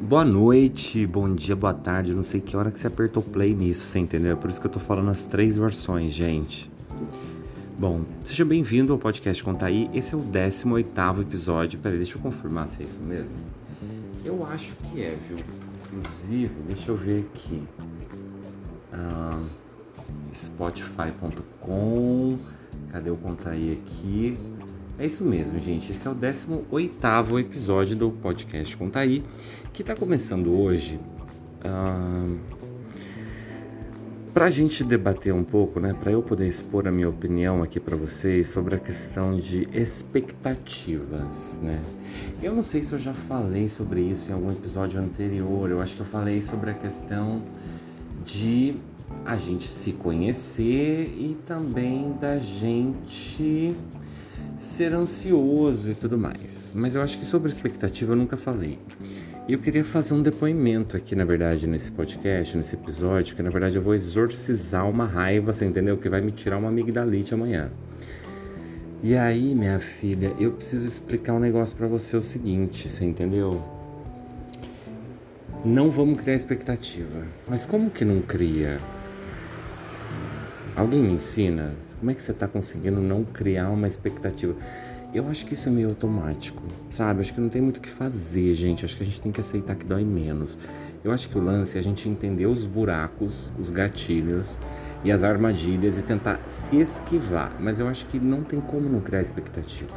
Boa 0.00 0.24
noite, 0.24 1.04
bom 1.08 1.34
dia, 1.34 1.56
boa 1.56 1.74
tarde. 1.74 2.14
Não 2.14 2.22
sei 2.22 2.40
que 2.40 2.56
hora 2.56 2.70
que 2.70 2.78
você 2.78 2.86
apertou 2.86 3.20
play 3.20 3.52
nisso, 3.52 3.84
você 3.84 3.98
entendeu? 3.98 4.32
É 4.32 4.36
por 4.36 4.48
isso 4.48 4.60
que 4.60 4.68
eu 4.68 4.70
tô 4.70 4.78
falando 4.78 5.10
as 5.10 5.24
três 5.24 5.58
versões, 5.58 6.12
gente. 6.12 6.70
Bom, 7.76 8.02
seja 8.24 8.44
bem-vindo 8.44 8.92
ao 8.92 8.98
podcast 8.98 9.42
Contaí. 9.42 9.90
Esse 9.92 10.14
é 10.14 10.16
o 10.16 10.20
18 10.20 11.20
episódio. 11.20 11.80
Peraí, 11.80 11.98
deixa 11.98 12.16
eu 12.16 12.22
confirmar 12.22 12.68
se 12.68 12.82
é 12.82 12.84
isso 12.84 13.02
mesmo. 13.02 13.36
Eu 14.24 14.46
acho 14.46 14.72
que 14.84 15.02
é, 15.02 15.18
viu? 15.28 15.38
Inclusive, 15.86 16.54
deixa 16.68 16.92
eu 16.92 16.96
ver 16.96 17.28
aqui. 17.34 17.60
Ah, 18.92 19.42
Spotify.com. 20.32 22.38
Cadê 22.92 23.10
o 23.10 23.16
Contaí 23.16 23.72
aqui? 23.72 24.38
É 24.98 25.06
isso 25.06 25.24
mesmo, 25.24 25.60
gente. 25.60 25.92
Esse 25.92 26.08
é 26.08 26.10
o 26.10 26.14
18 26.14 27.38
episódio 27.38 27.94
do 27.94 28.10
podcast 28.10 28.76
Contaí, 28.76 29.22
que 29.72 29.82
está 29.82 29.94
começando 29.94 30.52
hoje. 30.52 30.98
Ah, 31.64 32.26
para 34.34 34.46
a 34.46 34.50
gente 34.50 34.82
debater 34.82 35.32
um 35.32 35.44
pouco, 35.44 35.78
né, 35.78 35.94
para 35.94 36.10
eu 36.10 36.20
poder 36.20 36.48
expor 36.48 36.88
a 36.88 36.90
minha 36.90 37.08
opinião 37.08 37.62
aqui 37.62 37.78
para 37.78 37.94
vocês 37.94 38.48
sobre 38.48 38.74
a 38.74 38.78
questão 38.78 39.36
de 39.36 39.68
expectativas, 39.72 41.60
né? 41.62 41.80
Eu 42.42 42.52
não 42.52 42.62
sei 42.62 42.82
se 42.82 42.92
eu 42.92 42.98
já 42.98 43.14
falei 43.14 43.68
sobre 43.68 44.00
isso 44.00 44.30
em 44.30 44.34
algum 44.34 44.50
episódio 44.50 45.00
anterior. 45.00 45.70
Eu 45.70 45.80
acho 45.80 45.94
que 45.94 46.00
eu 46.00 46.06
falei 46.06 46.40
sobre 46.40 46.70
a 46.70 46.74
questão 46.74 47.40
de 48.24 48.74
a 49.24 49.36
gente 49.36 49.64
se 49.64 49.92
conhecer 49.92 51.14
e 51.16 51.36
também 51.46 52.12
da 52.20 52.36
gente 52.36 53.76
ser 54.58 54.94
ansioso 54.94 55.90
e 55.90 55.94
tudo 55.94 56.18
mais. 56.18 56.72
Mas 56.76 56.94
eu 56.94 57.02
acho 57.02 57.18
que 57.18 57.24
sobre 57.24 57.48
expectativa 57.48 58.12
eu 58.12 58.16
nunca 58.16 58.36
falei. 58.36 58.78
E 59.46 59.52
eu 59.54 59.58
queria 59.58 59.84
fazer 59.84 60.12
um 60.12 60.20
depoimento 60.20 60.96
aqui, 60.96 61.14
na 61.14 61.24
verdade, 61.24 61.66
nesse 61.66 61.90
podcast, 61.92 62.56
nesse 62.56 62.74
episódio, 62.74 63.34
que 63.34 63.42
na 63.42 63.48
verdade 63.48 63.76
eu 63.76 63.82
vou 63.82 63.94
exorcizar 63.94 64.88
uma 64.88 65.06
raiva, 65.06 65.52
você 65.52 65.64
entendeu? 65.64 65.96
Que 65.96 66.08
vai 66.08 66.20
me 66.20 66.32
tirar 66.32 66.58
uma 66.58 66.68
amigdalite 66.68 67.32
amanhã. 67.32 67.70
E 69.02 69.16
aí, 69.16 69.54
minha 69.54 69.78
filha, 69.78 70.34
eu 70.40 70.52
preciso 70.52 70.86
explicar 70.86 71.32
um 71.32 71.38
negócio 71.38 71.76
para 71.76 71.86
você 71.86 72.16
o 72.16 72.20
seguinte, 72.20 72.88
você 72.88 73.04
entendeu? 73.04 73.62
Não 75.64 75.90
vamos 75.90 76.20
criar 76.20 76.34
expectativa. 76.34 77.26
Mas 77.48 77.64
como 77.64 77.90
que 77.90 78.04
não 78.04 78.20
cria? 78.20 78.76
Alguém 80.76 81.02
me 81.02 81.12
ensina? 81.12 81.74
Como 81.98 82.10
é 82.10 82.14
que 82.14 82.22
você 82.22 82.30
está 82.32 82.46
conseguindo 82.46 83.00
não 83.00 83.24
criar 83.24 83.70
uma 83.70 83.88
expectativa? 83.88 84.54
Eu 85.12 85.26
acho 85.28 85.46
que 85.46 85.54
isso 85.54 85.68
é 85.68 85.72
meio 85.72 85.88
automático, 85.88 86.62
sabe? 86.90 87.22
Acho 87.22 87.32
que 87.32 87.40
não 87.40 87.48
tem 87.48 87.62
muito 87.62 87.78
o 87.78 87.80
que 87.80 87.88
fazer, 87.88 88.52
gente. 88.54 88.84
Acho 88.84 88.96
que 88.96 89.02
a 89.02 89.06
gente 89.06 89.20
tem 89.20 89.32
que 89.32 89.40
aceitar 89.40 89.74
que 89.74 89.84
dói 89.84 90.04
menos. 90.04 90.58
Eu 91.02 91.10
acho 91.10 91.28
que 91.28 91.38
o 91.38 91.40
lance 91.40 91.76
é 91.76 91.80
a 91.80 91.82
gente 91.82 92.08
entender 92.08 92.46
os 92.46 92.66
buracos, 92.66 93.50
os 93.58 93.70
gatilhos 93.70 94.60
e 95.02 95.10
as 95.10 95.24
armadilhas 95.24 95.98
e 95.98 96.02
tentar 96.02 96.40
se 96.46 96.76
esquivar. 96.76 97.56
Mas 97.58 97.80
eu 97.80 97.88
acho 97.88 98.06
que 98.06 98.20
não 98.20 98.44
tem 98.44 98.60
como 98.60 98.88
não 98.88 99.00
criar 99.00 99.22
expectativa. 99.22 99.94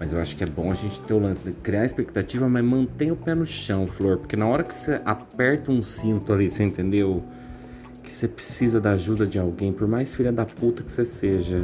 Mas 0.00 0.12
eu 0.12 0.20
acho 0.20 0.34
que 0.34 0.42
é 0.42 0.46
bom 0.46 0.70
a 0.70 0.74
gente 0.74 1.00
ter 1.02 1.12
o 1.12 1.18
lance 1.18 1.44
de 1.44 1.52
criar 1.52 1.84
expectativa, 1.84 2.48
mas 2.48 2.64
mantenha 2.64 3.12
o 3.12 3.16
pé 3.16 3.34
no 3.34 3.46
chão, 3.46 3.86
Flor. 3.86 4.16
Porque 4.18 4.36
na 4.36 4.48
hora 4.48 4.64
que 4.64 4.74
você 4.74 5.00
aperta 5.04 5.70
um 5.70 5.82
cinto 5.82 6.32
ali, 6.32 6.50
você 6.50 6.64
entendeu? 6.64 7.22
Que 8.02 8.10
você 8.10 8.26
precisa 8.26 8.80
da 8.80 8.92
ajuda 8.92 9.26
de 9.26 9.38
alguém, 9.38 9.72
por 9.72 9.86
mais 9.86 10.14
filha 10.14 10.32
da 10.32 10.44
puta 10.44 10.82
que 10.82 10.90
você 10.90 11.04
seja, 11.04 11.62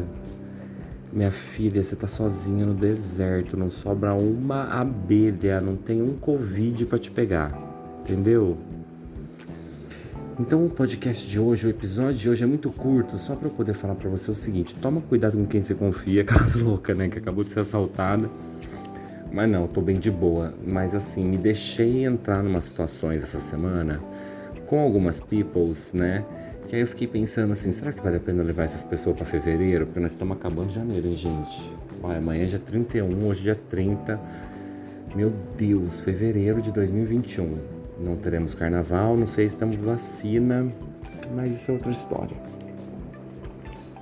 minha 1.13 1.31
filha, 1.31 1.83
você 1.83 1.97
tá 1.97 2.07
sozinha 2.07 2.67
no 2.67 2.75
deserto, 2.75 3.57
não 3.57 3.71
sobra 3.71 4.15
uma 4.15 4.65
abelha, 4.65 5.61
não 5.61 5.75
tem 5.75 6.03
um 6.03 6.15
Covid 6.17 6.87
para 6.87 6.99
te 6.99 7.11
pegar, 7.11 7.53
entendeu? 8.01 8.57
Então 10.39 10.65
o 10.65 10.71
podcast 10.71 11.29
de 11.29 11.41
hoje, 11.41 11.67
o 11.67 11.71
episódio 11.71 12.15
de 12.15 12.31
hoje 12.31 12.45
é 12.45 12.47
muito 12.47 12.71
curto, 12.71 13.19
só 13.19 13.35
para 13.35 13.49
eu 13.49 13.53
poder 13.53 13.75
falar 13.75 13.97
para 13.97 14.09
você 14.09 14.31
o 14.31 14.35
seguinte: 14.35 14.75
toma 14.77 15.01
cuidado 15.01 15.37
com 15.37 15.45
quem 15.45 15.61
você 15.61 15.75
confia, 15.75 16.23
aquelas 16.23 16.55
loucas, 16.55 16.97
né, 16.97 17.09
que 17.09 17.19
acabou 17.19 17.43
de 17.43 17.51
ser 17.51 17.61
assaltada. 17.61 18.31
Mas 19.33 19.51
não, 19.51 19.67
tô 19.67 19.81
bem 19.81 19.99
de 19.99 20.11
boa. 20.11 20.55
Mas 20.67 20.95
assim, 20.95 21.25
me 21.25 21.37
deixei 21.37 22.05
entrar 22.05 22.43
numa 22.43 22.61
situações 22.61 23.23
essa 23.23 23.39
semana 23.39 24.01
com 24.69 24.79
algumas 24.79 25.19
peoples, 25.19 25.93
né? 25.95 26.25
Que 26.69 26.77
aí 26.77 26.83
eu 26.83 26.87
fiquei 26.87 27.09
pensando 27.09 27.53
assim, 27.53 27.73
será 27.73 27.93
que 27.93 28.03
vale 28.03 28.19
a 28.19 28.21
pena 28.21 28.45
levar 28.45 28.65
essas 28.65 28.85
pessoas 28.85 29.17
para 29.17 29.25
fevereiro? 29.25 29.87
Porque 29.87 29.99
nós 29.99 30.13
estamos 30.13 30.37
acabando 30.37 30.71
janeiro, 30.71 31.09
hein, 31.09 31.17
gente? 31.17 31.73
Olha, 32.03 32.19
amanhã 32.19 32.45
é 32.45 32.47
dia 32.47 32.59
31, 32.59 33.27
hoje 33.27 33.41
é 33.41 33.55
dia 33.55 33.63
30. 33.71 34.21
Meu 35.17 35.33
Deus, 35.57 35.99
fevereiro 36.01 36.61
de 36.61 36.71
2021. 36.71 37.57
Não 37.99 38.17
teremos 38.17 38.55
carnaval, 38.55 39.17
não 39.17 39.27
sei 39.27 39.49
se 39.49 39.57
temos 39.57 39.77
vacina, 39.77 40.71
mas 41.35 41.55
isso 41.55 41.71
é 41.71 41.75
outra 41.75 41.91
história. 41.91 42.37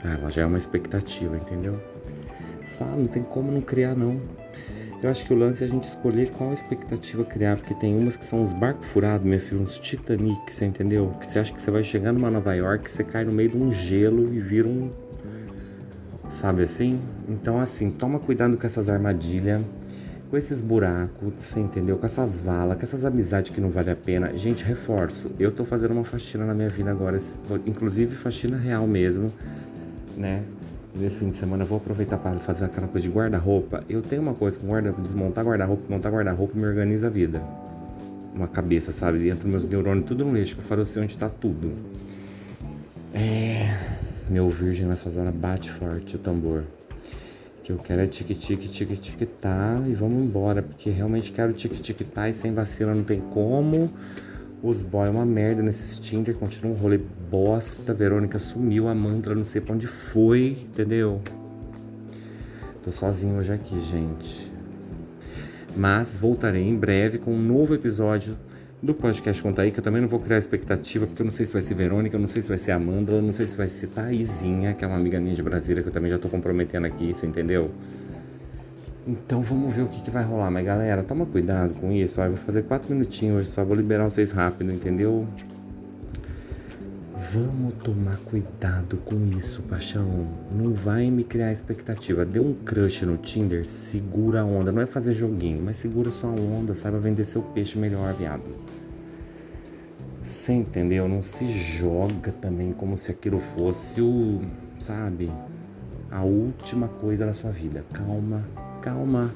Ah, 0.02 0.14
ela 0.18 0.30
já 0.30 0.42
é 0.42 0.46
uma 0.46 0.58
expectativa, 0.58 1.36
entendeu? 1.36 1.80
Fala, 2.66 2.96
não 2.96 3.06
tem 3.06 3.22
como 3.22 3.52
não 3.52 3.60
criar 3.60 3.94
não. 3.94 4.20
Eu 5.02 5.10
acho 5.10 5.26
que 5.26 5.32
o 5.32 5.36
lance 5.36 5.62
é 5.62 5.66
a 5.66 5.70
gente 5.70 5.84
escolher 5.84 6.30
qual 6.30 6.52
expectativa 6.52 7.22
criar, 7.24 7.56
porque 7.56 7.74
tem 7.74 7.96
umas 7.96 8.16
que 8.16 8.24
são 8.24 8.42
uns 8.42 8.52
barcos 8.54 8.88
furados, 8.88 9.26
meu 9.26 9.38
filho, 9.38 9.60
uns 9.60 9.78
Titanic, 9.78 10.50
você 10.50 10.64
entendeu? 10.64 11.10
Que 11.20 11.26
você 11.26 11.38
acha 11.38 11.52
que 11.52 11.60
você 11.60 11.70
vai 11.70 11.84
chegar 11.84 12.12
numa 12.12 12.30
Nova 12.30 12.54
York, 12.54 12.90
você 12.90 13.04
cai 13.04 13.24
no 13.24 13.32
meio 13.32 13.50
de 13.50 13.56
um 13.58 13.70
gelo 13.70 14.32
e 14.32 14.40
vira 14.40 14.66
um. 14.66 14.90
Sabe 16.30 16.62
assim? 16.62 16.98
Então, 17.28 17.60
assim, 17.60 17.90
toma 17.90 18.18
cuidado 18.18 18.56
com 18.56 18.66
essas 18.66 18.88
armadilhas, 18.88 19.60
com 20.30 20.36
esses 20.36 20.60
buracos, 20.62 21.34
você 21.36 21.60
entendeu? 21.60 21.98
Com 21.98 22.06
essas 22.06 22.40
valas, 22.40 22.76
com 22.76 22.82
essas 22.82 23.04
amizades 23.04 23.50
que 23.50 23.60
não 23.60 23.70
vale 23.70 23.90
a 23.90 23.96
pena. 23.96 24.36
Gente, 24.36 24.64
reforço, 24.64 25.30
eu 25.38 25.52
tô 25.52 25.64
fazendo 25.64 25.92
uma 25.92 26.04
faxina 26.04 26.44
na 26.46 26.54
minha 26.54 26.68
vida 26.68 26.90
agora, 26.90 27.18
inclusive 27.66 28.16
faxina 28.16 28.56
real 28.56 28.86
mesmo, 28.86 29.32
né? 30.16 30.42
Nesse 30.98 31.18
fim 31.18 31.30
de 31.30 31.36
semana 31.36 31.64
eu 31.64 31.66
vou 31.66 31.78
aproveitar 31.78 32.18
para 32.18 32.38
fazer 32.40 32.64
aquela 32.64 32.88
coisa 32.88 33.06
de 33.06 33.14
guarda-roupa. 33.14 33.82
Eu 33.88 34.02
tenho 34.02 34.22
uma 34.22 34.34
coisa 34.34 34.58
que 34.58 34.66
guarda, 34.66 34.92
desmontar 34.92 35.44
guarda-roupa, 35.44 35.82
montar 35.88 36.10
guarda-roupa 36.10 36.58
me 36.58 36.66
organiza 36.66 37.06
a 37.06 37.10
vida. 37.10 37.42
Uma 38.34 38.48
cabeça, 38.48 38.92
sabe? 38.92 39.28
Entra 39.28 39.48
meus 39.48 39.64
neurônios 39.66 40.06
tudo 40.06 40.24
no 40.24 40.34
lixo, 40.34 40.54
que 40.54 40.60
eu 40.60 40.64
falo 40.64 40.82
assim 40.82 41.00
onde 41.00 41.16
tá 41.16 41.28
tudo. 41.28 41.72
É. 43.14 43.74
Meu 44.28 44.48
virgem 44.48 44.86
nessas 44.86 45.16
horas 45.16 45.34
bate 45.34 45.70
forte 45.70 46.16
o 46.16 46.18
tambor. 46.18 46.64
Que 47.62 47.72
eu 47.72 47.78
quero 47.78 48.02
é 48.02 48.06
tique-tique, 48.06 48.68
tique-tique 48.68 49.26
tá 49.26 49.80
e 49.86 49.94
vamos 49.94 50.22
embora. 50.22 50.62
Porque 50.62 50.90
realmente 50.90 51.32
quero 51.32 51.52
tique-tique 51.52 52.04
tá 52.04 52.28
e 52.28 52.32
sem 52.32 52.52
vacina 52.52 52.94
não 52.94 53.04
tem 53.04 53.20
como. 53.20 53.90
Os 54.62 54.82
boy 54.82 55.08
é 55.08 55.10
uma 55.10 55.26
merda 55.26 55.62
nesses 55.62 55.98
Tinder, 55.98 56.34
continua 56.34 56.72
um 56.72 56.76
rolê 56.76 56.98
bosta. 57.30 57.92
Verônica 57.92 58.38
sumiu, 58.38 58.88
a 58.88 58.92
Amanda 58.92 59.34
não 59.34 59.44
sei 59.44 59.60
pra 59.60 59.74
onde 59.74 59.86
foi, 59.86 60.56
entendeu? 60.72 61.20
Tô 62.82 62.90
sozinho 62.90 63.36
hoje 63.36 63.52
aqui, 63.52 63.78
gente. 63.78 64.50
Mas 65.76 66.14
voltarei 66.14 66.66
em 66.66 66.74
breve 66.74 67.18
com 67.18 67.32
um 67.32 67.42
novo 67.42 67.74
episódio 67.74 68.36
do 68.82 68.94
podcast 68.94 69.42
Conta 69.42 69.62
aí, 69.62 69.70
que 69.70 69.78
eu 69.78 69.84
também 69.84 70.00
não 70.00 70.08
vou 70.08 70.20
criar 70.20 70.38
expectativa, 70.38 71.06
porque 71.06 71.20
eu 71.20 71.24
não 71.24 71.30
sei 71.30 71.44
se 71.44 71.52
vai 71.52 71.60
ser 71.60 71.74
Verônica, 71.74 72.16
eu 72.16 72.20
não 72.20 72.26
sei 72.26 72.40
se 72.40 72.48
vai 72.48 72.56
ser 72.56 72.72
Amanda, 72.72 73.12
eu 73.12 73.22
não 73.22 73.32
sei 73.32 73.44
se 73.44 73.56
vai 73.56 73.68
ser 73.68 73.88
Thaisinha, 73.88 74.72
que 74.72 74.84
é 74.84 74.88
uma 74.88 74.96
amiga 74.96 75.20
minha 75.20 75.34
de 75.34 75.42
Brasília, 75.42 75.82
que 75.82 75.88
eu 75.88 75.92
também 75.92 76.10
já 76.10 76.18
tô 76.18 76.28
comprometendo 76.28 76.86
aqui, 76.86 77.12
você 77.12 77.26
entendeu? 77.26 77.70
Então 79.06 79.40
vamos 79.40 79.72
ver 79.72 79.82
o 79.82 79.88
que, 79.88 80.02
que 80.02 80.10
vai 80.10 80.24
rolar. 80.24 80.50
Mas 80.50 80.64
galera, 80.64 81.02
toma 81.02 81.24
cuidado 81.24 81.74
com 81.74 81.92
isso. 81.92 82.20
Ó, 82.20 82.24
eu 82.24 82.30
vou 82.30 82.38
fazer 82.38 82.64
quatro 82.64 82.92
minutinhos 82.92 83.38
hoje, 83.38 83.48
só 83.50 83.64
vou 83.64 83.76
liberar 83.76 84.04
vocês 84.04 84.32
rápido, 84.32 84.72
entendeu? 84.72 85.26
Vamos 87.32 87.74
tomar 87.82 88.16
cuidado 88.18 88.98
com 88.98 89.16
isso, 89.36 89.62
paixão. 89.62 90.28
Não 90.52 90.74
vai 90.74 91.10
me 91.10 91.24
criar 91.24 91.52
expectativa. 91.52 92.24
Deu 92.24 92.44
um 92.44 92.52
crush 92.52 93.06
no 93.06 93.16
Tinder, 93.16 93.64
segura 93.64 94.42
a 94.42 94.44
onda. 94.44 94.72
Não 94.72 94.82
é 94.82 94.86
fazer 94.86 95.14
joguinho, 95.14 95.62
mas 95.62 95.76
segura 95.76 96.10
sua 96.10 96.30
onda, 96.30 96.74
saiba 96.74 96.98
vender 96.98 97.24
seu 97.24 97.42
peixe 97.42 97.78
melhor, 97.78 98.12
viado. 98.12 98.44
Você 100.22 100.52
entendeu? 100.52 101.08
Não 101.08 101.22
se 101.22 101.48
joga 101.48 102.32
também 102.32 102.72
como 102.72 102.96
se 102.96 103.12
aquilo 103.12 103.38
fosse 103.38 104.02
o, 104.02 104.42
sabe, 104.78 105.30
a 106.10 106.22
última 106.22 106.88
coisa 106.88 107.26
da 107.26 107.32
sua 107.32 107.50
vida. 107.50 107.84
Calma, 107.92 108.44
calma. 108.80 109.34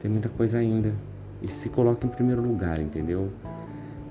Tem 0.00 0.10
muita 0.10 0.28
coisa 0.28 0.58
ainda. 0.58 0.92
E 1.42 1.48
se 1.48 1.68
coloca 1.68 2.06
em 2.06 2.10
primeiro 2.10 2.42
lugar, 2.42 2.80
entendeu? 2.80 3.30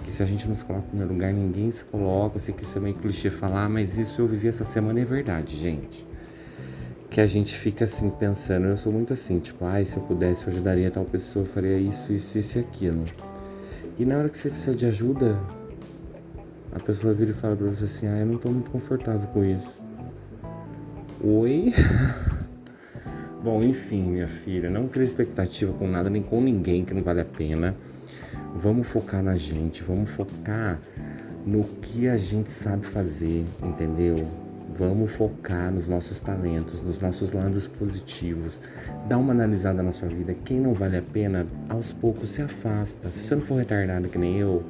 Que 0.04 0.12
se 0.12 0.22
a 0.22 0.25
gente 0.25 0.48
não 0.48 0.56
se 0.56 0.63
coloca 0.63 0.86
em 0.86 0.90
primeiro 0.90 1.13
lugar, 1.13 1.34
ninguém 1.34 1.69
se 1.72 1.84
coloca. 1.86 2.36
Eu 2.36 2.40
sei 2.40 2.54
que 2.54 2.63
isso 2.63 2.78
é 2.78 2.81
meio 2.81 2.96
clichê 2.96 3.31
falar, 3.31 3.69
mas 3.69 3.98
isso 3.98 4.22
eu 4.22 4.28
vivi 4.28 4.48
essa 4.48 4.63
semana 4.63 5.00
é 5.00 5.06
verdade, 5.06 5.56
gente. 5.56 6.07
Que 7.10 7.22
a 7.22 7.25
gente 7.25 7.56
fica 7.56 7.86
assim 7.86 8.10
pensando, 8.10 8.66
eu 8.68 8.78
sou 8.78 8.92
muito 8.92 9.13
assim, 9.13 9.40
tipo, 9.40 9.63
ai, 9.66 9.86
se 9.86 9.98
eu 9.98 10.04
pudesse, 10.04 10.48
eu 10.48 10.54
ajudaria 10.54 10.92
tal 10.92 11.06
pessoa, 11.06 11.46
eu 11.46 11.50
faria 11.50 11.78
isso, 11.78 12.12
isso, 12.12 12.38
isso 12.38 12.57
e 12.57 12.62
aquilo. 12.62 13.06
E 13.98 14.06
na 14.06 14.18
hora 14.18 14.30
que 14.30 14.38
você 14.38 14.50
precisa 14.50 14.75
de 14.75 14.86
ajuda, 14.86 15.40
a 16.74 16.80
pessoa 16.80 17.13
vira 17.13 17.31
e 17.31 17.34
fala 17.34 17.56
pra 17.56 17.68
você 17.68 17.86
assim, 17.86 18.07
ah, 18.07 18.19
eu 18.19 18.25
não 18.25 18.38
tô 18.38 18.52
muito 18.52 18.69
confortável 18.69 19.28
com 19.30 19.46
isso. 19.46 19.85
Oi? 21.27 21.74
Bom, 23.44 23.63
enfim, 23.63 24.12
minha 24.12 24.27
filha, 24.27 24.69
não 24.69 24.88
crie 24.88 25.06
expectativa 25.06 25.74
com 25.74 25.88
nada 25.88 26.07
nem 26.07 26.22
com 26.22 26.39
ninguém 26.39 26.86
que 26.86 26.94
não 26.94 27.01
vale 27.01 27.22
a 27.22 27.25
pena. 27.25 27.75
Vamos 28.56 28.88
focar 28.88 29.24
na 29.24 29.36
gente, 29.36 29.81
vamos 29.81 30.12
focar 30.12 30.80
no 31.44 31.63
que 31.81 32.07
a 32.07 32.16
gente 32.16 32.51
sabe 32.51 32.86
fazer, 32.86 33.44
entendeu? 33.63 34.27
Vamos 34.75 35.13
focar 35.13 35.72
nos 35.72 35.88
nossos 35.88 36.19
talentos, 36.19 36.83
nos 36.83 37.00
nossos 37.00 37.33
lados 37.33 37.66
positivos. 37.66 38.62
Dá 39.10 39.18
uma 39.18 39.33
analisada 39.33 39.81
na 39.81 39.92
sua 39.92 40.10
vida. 40.10 40.36
Quem 40.45 40.60
não 40.60 40.75
vale 40.75 40.98
a 40.98 41.01
pena, 41.01 41.48
aos 41.69 41.92
poucos 41.92 42.30
se 42.30 42.44
afasta. 42.44 43.10
Se 43.10 43.24
você 43.24 43.33
não 43.33 43.42
for 43.42 43.56
retardado 43.56 44.10
que 44.10 44.19
nem 44.19 44.38
eu, 44.38 44.63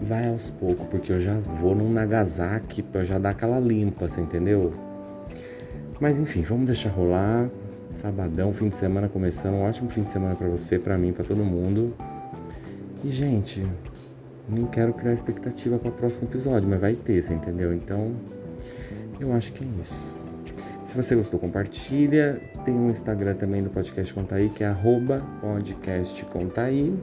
vai 0.00 0.28
aos 0.28 0.50
poucos, 0.50 0.86
porque 0.86 1.10
eu 1.10 1.20
já 1.20 1.34
vou 1.34 1.74
num 1.74 1.92
Nagasaki 1.92 2.80
pra 2.80 3.00
eu 3.00 3.04
já 3.04 3.18
dar 3.18 3.30
aquela 3.30 3.58
limpa, 3.58 4.06
você 4.06 4.20
entendeu? 4.20 4.72
Mas 6.00 6.18
enfim, 6.18 6.42
vamos 6.42 6.66
deixar 6.66 6.90
rolar. 6.90 7.48
Sabadão, 7.92 8.54
fim 8.54 8.68
de 8.68 8.74
semana 8.74 9.08
começando. 9.08 9.54
Um 9.54 9.62
ótimo 9.62 9.90
fim 9.90 10.02
de 10.02 10.10
semana 10.10 10.34
para 10.34 10.48
você, 10.48 10.78
para 10.78 10.96
mim, 10.96 11.12
para 11.12 11.24
todo 11.24 11.44
mundo. 11.44 11.94
E, 13.04 13.10
gente, 13.10 13.66
não 14.48 14.66
quero 14.66 14.92
criar 14.94 15.12
expectativa 15.12 15.78
para 15.78 15.90
o 15.90 15.92
próximo 15.92 16.28
episódio, 16.28 16.68
mas 16.68 16.80
vai 16.80 16.94
ter, 16.94 17.22
você 17.22 17.34
entendeu? 17.34 17.74
Então, 17.74 18.12
eu 19.18 19.32
acho 19.32 19.52
que 19.52 19.64
é 19.64 19.68
isso. 19.80 20.16
Se 20.82 20.96
você 20.96 21.14
gostou, 21.14 21.38
compartilha. 21.38 22.40
Tem 22.64 22.74
um 22.74 22.90
Instagram 22.90 23.34
também 23.34 23.62
do 23.62 23.70
Podcast 23.70 24.12
Contaí, 24.12 24.48
que 24.48 24.64
é 24.64 24.74
podcastcontaí. 25.40 26.98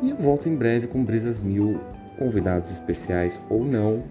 E 0.00 0.10
eu 0.10 0.16
volto 0.16 0.48
em 0.48 0.56
breve 0.56 0.86
com 0.86 1.04
Brisas 1.04 1.38
Mil, 1.38 1.80
convidados 2.18 2.70
especiais 2.70 3.40
ou 3.48 3.64
não. 3.64 4.02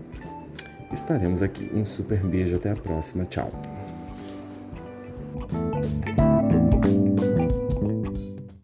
Estaremos 0.92 1.42
aqui. 1.42 1.70
Um 1.74 1.86
super 1.86 2.20
beijo, 2.20 2.56
até 2.56 2.72
a 2.72 2.76
próxima. 2.76 3.26
Tchau. 3.26 3.50